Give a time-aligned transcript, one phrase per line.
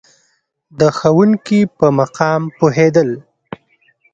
[0.79, 3.09] د ښوونکي په مقام پوهېدل.